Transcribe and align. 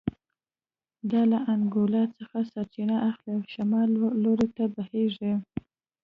دا 1.11 1.21
له 1.31 1.39
انګولا 1.53 2.03
څخه 2.17 2.37
سرچینه 2.51 2.95
اخلي 3.09 3.31
او 3.37 3.41
شمال 3.53 3.89
لور 4.23 4.39
ته 4.55 4.63
بهېږي 4.75 5.33